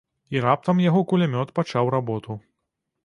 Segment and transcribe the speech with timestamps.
[0.35, 2.41] І раптам яго кулямёт пачаў работу.